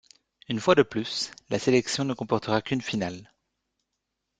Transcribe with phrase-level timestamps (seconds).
[0.49, 3.31] Une fois de plus, la sélection ne comportera qu'une finale.